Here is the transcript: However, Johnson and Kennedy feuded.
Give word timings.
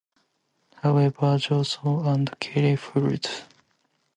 However, 0.77 1.37
Johnson 1.37 2.07
and 2.07 2.39
Kennedy 2.39 2.75
feuded. 2.75 3.43